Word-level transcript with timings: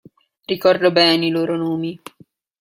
Ricordo 0.47 0.91
bene 0.91 1.27
i 1.27 1.29
loro 1.29 1.55
nomi. 1.55 1.95